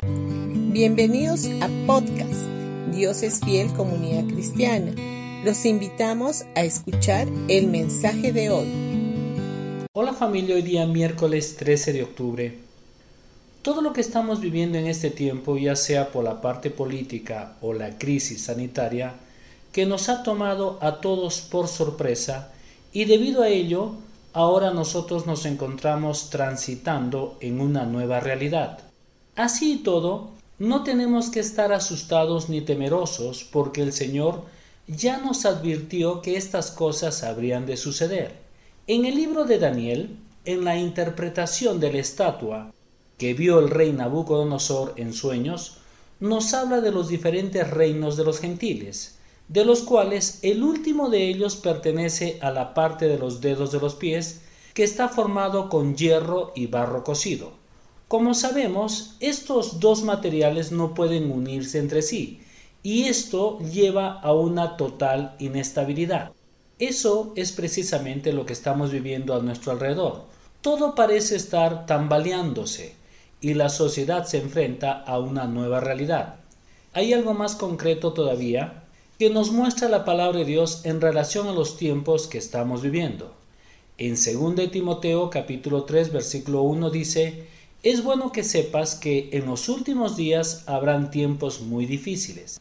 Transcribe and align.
Bienvenidos 0.00 1.46
a 1.60 1.68
podcast 1.88 2.46
Dios 2.92 3.24
es 3.24 3.40
fiel 3.40 3.72
comunidad 3.72 4.32
cristiana. 4.32 4.92
Los 5.44 5.64
invitamos 5.66 6.44
a 6.54 6.62
escuchar 6.62 7.26
el 7.48 7.66
mensaje 7.66 8.32
de 8.32 8.50
hoy. 8.50 9.88
Hola 9.92 10.12
familia, 10.12 10.54
hoy 10.54 10.62
día 10.62 10.86
miércoles 10.86 11.56
13 11.56 11.92
de 11.94 12.02
octubre. 12.04 12.58
Todo 13.62 13.82
lo 13.82 13.92
que 13.92 14.00
estamos 14.00 14.40
viviendo 14.40 14.78
en 14.78 14.86
este 14.86 15.10
tiempo, 15.10 15.58
ya 15.58 15.74
sea 15.74 16.12
por 16.12 16.22
la 16.22 16.40
parte 16.40 16.70
política 16.70 17.56
o 17.60 17.72
la 17.72 17.98
crisis 17.98 18.42
sanitaria, 18.42 19.14
que 19.72 19.84
nos 19.84 20.08
ha 20.08 20.22
tomado 20.22 20.78
a 20.80 21.00
todos 21.00 21.40
por 21.40 21.66
sorpresa 21.66 22.52
y 22.92 23.06
debido 23.06 23.42
a 23.42 23.48
ello, 23.48 23.96
ahora 24.32 24.70
nosotros 24.70 25.26
nos 25.26 25.44
encontramos 25.44 26.30
transitando 26.30 27.36
en 27.40 27.60
una 27.60 27.84
nueva 27.84 28.20
realidad. 28.20 28.87
Así 29.38 29.74
y 29.74 29.76
todo, 29.76 30.30
no 30.58 30.82
tenemos 30.82 31.30
que 31.30 31.38
estar 31.38 31.72
asustados 31.72 32.48
ni 32.48 32.60
temerosos 32.60 33.44
porque 33.44 33.82
el 33.82 33.92
Señor 33.92 34.42
ya 34.88 35.18
nos 35.18 35.46
advirtió 35.46 36.22
que 36.22 36.36
estas 36.36 36.72
cosas 36.72 37.22
habrían 37.22 37.64
de 37.64 37.76
suceder. 37.76 38.34
En 38.88 39.04
el 39.04 39.14
libro 39.14 39.44
de 39.44 39.60
Daniel, 39.60 40.16
en 40.44 40.64
la 40.64 40.76
interpretación 40.76 41.78
de 41.78 41.92
la 41.92 41.98
estatua 42.00 42.74
que 43.16 43.32
vio 43.32 43.60
el 43.60 43.70
rey 43.70 43.92
Nabucodonosor 43.92 44.94
en 44.96 45.12
sueños, 45.12 45.76
nos 46.18 46.52
habla 46.52 46.80
de 46.80 46.90
los 46.90 47.06
diferentes 47.06 47.70
reinos 47.70 48.16
de 48.16 48.24
los 48.24 48.40
gentiles, 48.40 49.18
de 49.46 49.64
los 49.64 49.82
cuales 49.82 50.40
el 50.42 50.64
último 50.64 51.10
de 51.10 51.28
ellos 51.28 51.54
pertenece 51.54 52.40
a 52.42 52.50
la 52.50 52.74
parte 52.74 53.06
de 53.06 53.18
los 53.18 53.40
dedos 53.40 53.70
de 53.70 53.78
los 53.78 53.94
pies, 53.94 54.40
que 54.74 54.82
está 54.82 55.08
formado 55.08 55.68
con 55.68 55.94
hierro 55.94 56.50
y 56.56 56.66
barro 56.66 57.04
cocido. 57.04 57.52
Como 58.08 58.32
sabemos, 58.32 59.16
estos 59.20 59.80
dos 59.80 60.02
materiales 60.02 60.72
no 60.72 60.94
pueden 60.94 61.30
unirse 61.30 61.78
entre 61.78 62.00
sí, 62.00 62.40
y 62.82 63.04
esto 63.04 63.58
lleva 63.58 64.18
a 64.20 64.32
una 64.32 64.78
total 64.78 65.36
inestabilidad. 65.38 66.32
Eso 66.78 67.34
es 67.36 67.52
precisamente 67.52 68.32
lo 68.32 68.46
que 68.46 68.54
estamos 68.54 68.92
viviendo 68.92 69.34
a 69.34 69.42
nuestro 69.42 69.72
alrededor. 69.72 70.24
Todo 70.62 70.94
parece 70.94 71.36
estar 71.36 71.84
tambaleándose 71.84 72.94
y 73.42 73.52
la 73.52 73.68
sociedad 73.68 74.24
se 74.24 74.38
enfrenta 74.38 75.02
a 75.02 75.18
una 75.18 75.46
nueva 75.46 75.80
realidad. 75.80 76.36
Hay 76.94 77.12
algo 77.12 77.34
más 77.34 77.56
concreto 77.56 78.14
todavía 78.14 78.84
que 79.18 79.28
nos 79.28 79.50
muestra 79.50 79.90
la 79.90 80.06
palabra 80.06 80.38
de 80.38 80.44
Dios 80.46 80.86
en 80.86 81.02
relación 81.02 81.46
a 81.46 81.52
los 81.52 81.76
tiempos 81.76 82.26
que 82.26 82.38
estamos 82.38 82.80
viviendo. 82.80 83.34
En 83.98 84.14
2 84.14 84.70
Timoteo 84.70 85.28
capítulo 85.28 85.84
3 85.84 86.10
versículo 86.10 86.62
1 86.62 86.88
dice, 86.90 87.57
es 87.82 88.02
bueno 88.02 88.32
que 88.32 88.42
sepas 88.42 88.96
que 88.96 89.28
en 89.32 89.46
los 89.46 89.68
últimos 89.68 90.16
días 90.16 90.64
habrán 90.66 91.10
tiempos 91.10 91.60
muy 91.60 91.86
difíciles. 91.86 92.60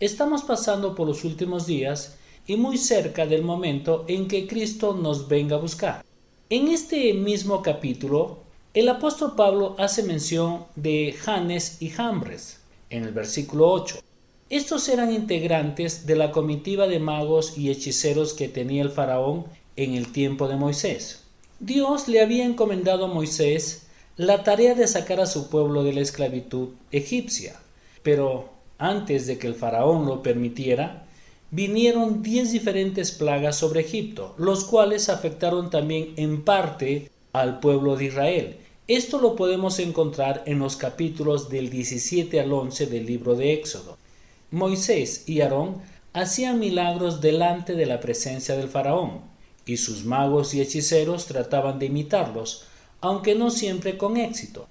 Estamos 0.00 0.42
pasando 0.42 0.94
por 0.94 1.06
los 1.06 1.24
últimos 1.24 1.66
días 1.66 2.16
y 2.48 2.56
muy 2.56 2.76
cerca 2.76 3.26
del 3.26 3.42
momento 3.42 4.04
en 4.08 4.26
que 4.26 4.46
Cristo 4.46 4.92
nos 4.92 5.28
venga 5.28 5.56
a 5.56 5.60
buscar. 5.60 6.04
En 6.50 6.68
este 6.68 7.14
mismo 7.14 7.62
capítulo, 7.62 8.38
el 8.74 8.88
apóstol 8.88 9.34
Pablo 9.36 9.76
hace 9.78 10.02
mención 10.02 10.64
de 10.74 11.14
Janes 11.16 11.80
y 11.80 11.88
Jambres 11.88 12.58
en 12.90 13.04
el 13.04 13.12
versículo 13.12 13.70
8. 13.70 14.00
Estos 14.50 14.88
eran 14.88 15.12
integrantes 15.12 16.06
de 16.06 16.16
la 16.16 16.30
comitiva 16.30 16.86
de 16.86 16.98
magos 16.98 17.56
y 17.56 17.70
hechiceros 17.70 18.32
que 18.32 18.48
tenía 18.48 18.82
el 18.82 18.90
faraón 18.90 19.44
en 19.76 19.94
el 19.94 20.12
tiempo 20.12 20.46
de 20.48 20.56
Moisés. 20.56 21.22
Dios 21.58 22.06
le 22.06 22.20
había 22.20 22.44
encomendado 22.44 23.06
a 23.06 23.08
Moisés 23.08 23.85
la 24.16 24.42
tarea 24.44 24.74
de 24.74 24.86
sacar 24.86 25.20
a 25.20 25.26
su 25.26 25.50
pueblo 25.50 25.84
de 25.84 25.92
la 25.92 26.00
esclavitud 26.00 26.70
egipcia. 26.90 27.54
Pero 28.02 28.48
antes 28.78 29.26
de 29.26 29.36
que 29.36 29.46
el 29.46 29.54
faraón 29.54 30.06
lo 30.06 30.22
permitiera, 30.22 31.06
vinieron 31.50 32.22
diez 32.22 32.50
diferentes 32.50 33.12
plagas 33.12 33.56
sobre 33.56 33.80
Egipto, 33.80 34.34
los 34.38 34.64
cuales 34.64 35.10
afectaron 35.10 35.68
también 35.68 36.14
en 36.16 36.42
parte 36.44 37.10
al 37.32 37.60
pueblo 37.60 37.96
de 37.96 38.06
Israel. 38.06 38.56
Esto 38.88 39.20
lo 39.20 39.36
podemos 39.36 39.78
encontrar 39.80 40.42
en 40.46 40.60
los 40.60 40.76
capítulos 40.76 41.50
del 41.50 41.68
17 41.68 42.40
al 42.40 42.52
11 42.52 42.86
del 42.86 43.04
libro 43.04 43.34
de 43.34 43.52
Éxodo. 43.52 43.98
Moisés 44.50 45.24
y 45.26 45.40
Aarón 45.40 45.82
hacían 46.14 46.58
milagros 46.58 47.20
delante 47.20 47.74
de 47.74 47.84
la 47.84 48.00
presencia 48.00 48.56
del 48.56 48.68
faraón, 48.68 49.20
y 49.66 49.76
sus 49.76 50.04
magos 50.04 50.54
y 50.54 50.62
hechiceros 50.62 51.26
trataban 51.26 51.78
de 51.78 51.86
imitarlos, 51.86 52.64
aunque 53.00 53.34
no 53.34 53.50
siempre 53.50 53.96
con 53.96 54.16
éxito. 54.16 54.66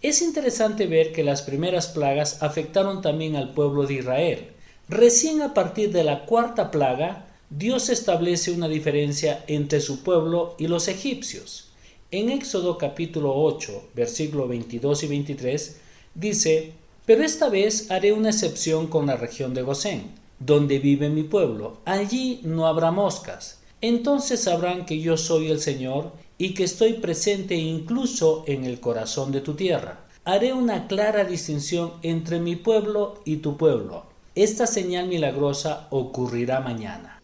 Es 0.00 0.22
interesante 0.22 0.86
ver 0.86 1.12
que 1.12 1.24
las 1.24 1.42
primeras 1.42 1.88
plagas 1.88 2.42
afectaron 2.42 3.02
también 3.02 3.34
al 3.34 3.52
pueblo 3.52 3.84
de 3.84 3.94
Israel. 3.94 4.48
Recién 4.88 5.42
a 5.42 5.54
partir 5.54 5.92
de 5.92 6.04
la 6.04 6.24
cuarta 6.24 6.70
plaga, 6.70 7.26
Dios 7.50 7.88
establece 7.88 8.52
una 8.52 8.68
diferencia 8.68 9.42
entre 9.48 9.80
su 9.80 10.02
pueblo 10.02 10.54
y 10.58 10.68
los 10.68 10.86
egipcios. 10.86 11.70
En 12.10 12.30
Éxodo 12.30 12.78
capítulo 12.78 13.34
8, 13.34 13.90
versículo 13.94 14.46
22 14.46 15.02
y 15.02 15.06
23, 15.08 15.76
dice, 16.14 16.72
Pero 17.04 17.24
esta 17.24 17.48
vez 17.48 17.90
haré 17.90 18.12
una 18.12 18.30
excepción 18.30 18.86
con 18.86 19.06
la 19.06 19.16
región 19.16 19.52
de 19.52 19.62
Gosén, 19.62 20.12
donde 20.38 20.78
vive 20.78 21.08
mi 21.08 21.24
pueblo. 21.24 21.78
Allí 21.84 22.40
no 22.44 22.66
habrá 22.66 22.90
moscas. 22.90 23.57
Entonces 23.80 24.40
sabrán 24.40 24.86
que 24.86 25.00
yo 25.00 25.16
soy 25.16 25.48
el 25.48 25.60
Señor 25.60 26.12
y 26.36 26.54
que 26.54 26.64
estoy 26.64 26.94
presente 26.94 27.54
incluso 27.54 28.44
en 28.46 28.64
el 28.64 28.80
corazón 28.80 29.30
de 29.32 29.40
tu 29.40 29.54
tierra. 29.54 30.04
Haré 30.24 30.52
una 30.52 30.88
clara 30.88 31.24
distinción 31.24 31.94
entre 32.02 32.40
mi 32.40 32.56
pueblo 32.56 33.20
y 33.24 33.36
tu 33.36 33.56
pueblo. 33.56 34.04
Esta 34.34 34.66
señal 34.66 35.08
milagrosa 35.08 35.88
ocurrirá 35.90 36.60
mañana. 36.60 37.22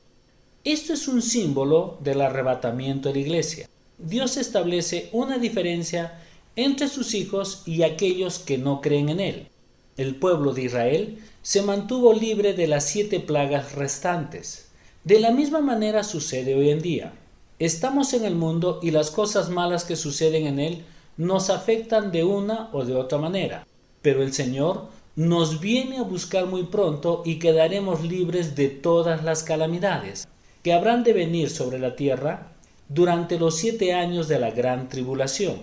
Esto 0.64 0.94
es 0.94 1.08
un 1.08 1.22
símbolo 1.22 1.98
del 2.00 2.20
arrebatamiento 2.20 3.08
de 3.08 3.16
la 3.16 3.20
iglesia. 3.20 3.68
Dios 3.98 4.36
establece 4.36 5.10
una 5.12 5.38
diferencia 5.38 6.20
entre 6.56 6.88
sus 6.88 7.14
hijos 7.14 7.62
y 7.66 7.82
aquellos 7.82 8.38
que 8.38 8.58
no 8.58 8.80
creen 8.80 9.08
en 9.10 9.20
Él. 9.20 9.48
El 9.96 10.16
pueblo 10.16 10.52
de 10.52 10.62
Israel 10.62 11.18
se 11.42 11.62
mantuvo 11.62 12.12
libre 12.14 12.54
de 12.54 12.66
las 12.66 12.84
siete 12.84 13.20
plagas 13.20 13.74
restantes. 13.74 14.63
De 15.04 15.20
la 15.20 15.32
misma 15.32 15.60
manera 15.60 16.02
sucede 16.02 16.54
hoy 16.54 16.70
en 16.70 16.80
día. 16.80 17.12
Estamos 17.58 18.14
en 18.14 18.24
el 18.24 18.36
mundo 18.36 18.80
y 18.82 18.90
las 18.90 19.10
cosas 19.10 19.50
malas 19.50 19.84
que 19.84 19.96
suceden 19.96 20.46
en 20.46 20.58
él 20.58 20.84
nos 21.18 21.50
afectan 21.50 22.10
de 22.10 22.24
una 22.24 22.70
o 22.72 22.86
de 22.86 22.94
otra 22.94 23.18
manera, 23.18 23.66
pero 24.00 24.22
el 24.22 24.32
Señor 24.32 24.86
nos 25.14 25.60
viene 25.60 25.98
a 25.98 26.04
buscar 26.04 26.46
muy 26.46 26.62
pronto 26.62 27.22
y 27.26 27.38
quedaremos 27.38 28.02
libres 28.02 28.56
de 28.56 28.70
todas 28.70 29.22
las 29.22 29.42
calamidades 29.42 30.26
que 30.62 30.72
habrán 30.72 31.04
de 31.04 31.12
venir 31.12 31.50
sobre 31.50 31.78
la 31.78 31.96
tierra 31.96 32.54
durante 32.88 33.38
los 33.38 33.58
siete 33.58 33.92
años 33.92 34.26
de 34.26 34.38
la 34.38 34.52
gran 34.52 34.88
tribulación. 34.88 35.56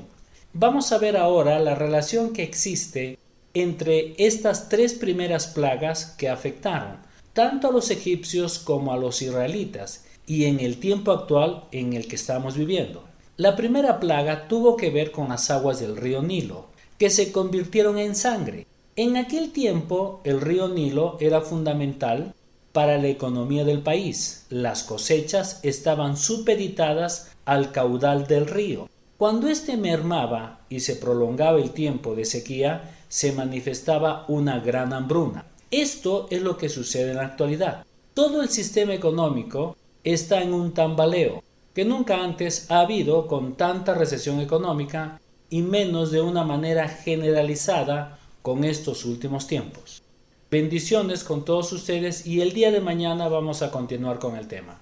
Vamos 0.53 0.91
a 0.91 0.99
ver 0.99 1.17
ahora 1.17 1.57
la 1.57 1.73
relación 1.73 2.31
que 2.31 2.43
existe 2.43 3.17
entre 3.55 4.13
estas 4.23 4.69
tres 4.69 4.93
primeras 4.93 5.47
plagas 5.47 6.13
que 6.15 6.29
afectaron 6.29 7.09
tanto 7.33 7.69
a 7.69 7.71
los 7.71 7.91
egipcios 7.91 8.59
como 8.59 8.91
a 8.93 8.97
los 8.97 9.21
israelitas 9.21 10.05
y 10.25 10.45
en 10.45 10.59
el 10.59 10.77
tiempo 10.77 11.11
actual 11.11 11.65
en 11.71 11.93
el 11.93 12.07
que 12.07 12.15
estamos 12.15 12.55
viviendo. 12.55 13.03
La 13.37 13.55
primera 13.55 13.99
plaga 13.99 14.47
tuvo 14.47 14.77
que 14.77 14.89
ver 14.89 15.11
con 15.11 15.29
las 15.29 15.49
aguas 15.49 15.79
del 15.79 15.97
río 15.97 16.21
Nilo, 16.21 16.67
que 16.97 17.09
se 17.09 17.31
convirtieron 17.31 17.97
en 17.97 18.15
sangre. 18.15 18.67
En 18.95 19.17
aquel 19.17 19.51
tiempo 19.51 20.21
el 20.23 20.41
río 20.41 20.67
Nilo 20.67 21.17
era 21.19 21.41
fundamental 21.41 22.33
para 22.71 22.97
la 22.97 23.07
economía 23.07 23.65
del 23.65 23.81
país. 23.81 24.45
Las 24.49 24.83
cosechas 24.83 25.59
estaban 25.63 26.17
supeditadas 26.17 27.31
al 27.45 27.71
caudal 27.71 28.27
del 28.27 28.47
río. 28.47 28.89
Cuando 29.17 29.47
éste 29.47 29.77
mermaba 29.77 30.61
y 30.69 30.79
se 30.81 30.95
prolongaba 30.95 31.59
el 31.59 31.71
tiempo 31.71 32.15
de 32.15 32.25
sequía, 32.25 32.95
se 33.07 33.31
manifestaba 33.33 34.25
una 34.27 34.59
gran 34.59 34.93
hambruna. 34.93 35.45
Esto 35.71 36.27
es 36.29 36.41
lo 36.41 36.57
que 36.57 36.67
sucede 36.67 37.11
en 37.11 37.17
la 37.17 37.25
actualidad. 37.27 37.85
Todo 38.13 38.41
el 38.41 38.49
sistema 38.49 38.93
económico 38.93 39.77
está 40.03 40.41
en 40.41 40.53
un 40.53 40.73
tambaleo 40.73 41.41
que 41.73 41.85
nunca 41.85 42.21
antes 42.21 42.69
ha 42.69 42.81
habido 42.81 43.25
con 43.27 43.55
tanta 43.55 43.93
recesión 43.93 44.41
económica 44.41 45.21
y 45.49 45.61
menos 45.61 46.11
de 46.11 46.19
una 46.19 46.43
manera 46.43 46.89
generalizada 46.89 48.19
con 48.41 48.65
estos 48.65 49.05
últimos 49.05 49.47
tiempos. 49.47 50.03
Bendiciones 50.49 51.23
con 51.23 51.45
todos 51.45 51.71
ustedes 51.71 52.27
y 52.27 52.41
el 52.41 52.51
día 52.51 52.71
de 52.71 52.81
mañana 52.81 53.29
vamos 53.29 53.61
a 53.61 53.71
continuar 53.71 54.19
con 54.19 54.35
el 54.35 54.49
tema. 54.49 54.81